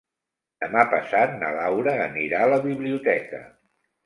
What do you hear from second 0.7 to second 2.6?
passat na Laura anirà a